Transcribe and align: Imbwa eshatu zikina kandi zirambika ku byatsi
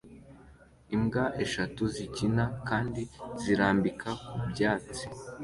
Imbwa 0.95 1.23
eshatu 1.43 1.81
zikina 1.95 2.43
kandi 2.69 3.01
zirambika 3.41 4.09
ku 4.27 4.39
byatsi 4.49 5.05